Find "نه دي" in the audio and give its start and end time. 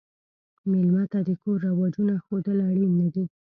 3.01-3.25